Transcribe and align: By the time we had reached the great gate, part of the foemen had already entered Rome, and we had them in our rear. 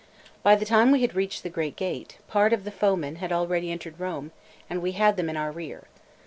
By 0.41 0.55
the 0.55 0.65
time 0.65 0.89
we 0.89 1.01
had 1.03 1.13
reached 1.13 1.43
the 1.43 1.49
great 1.51 1.75
gate, 1.75 2.17
part 2.27 2.53
of 2.53 2.63
the 2.63 2.71
foemen 2.71 3.17
had 3.17 3.31
already 3.31 3.71
entered 3.71 3.99
Rome, 3.99 4.31
and 4.67 4.81
we 4.81 4.93
had 4.93 5.15
them 5.15 5.29
in 5.29 5.37
our 5.37 5.51
rear. 5.51 5.83